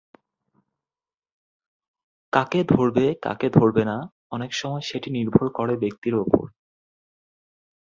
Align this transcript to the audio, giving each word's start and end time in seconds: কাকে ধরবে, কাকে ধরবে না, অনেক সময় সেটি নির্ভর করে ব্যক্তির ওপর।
কাকে 2.33 2.61
ধরবে, 2.63 3.05
কাকে 3.23 3.47
ধরবে 3.49 3.83
না, 3.85 3.97
অনেক 4.31 4.51
সময় 4.53 4.81
সেটি 4.81 5.09
নির্ভর 5.11 5.45
করে 5.49 5.73
ব্যক্তির 5.77 6.15
ওপর। 6.15 6.45